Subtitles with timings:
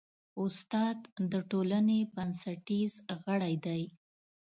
[0.43, 0.97] استاد
[1.31, 2.93] د ټولنې بنسټیز
[3.25, 3.83] غړی دی.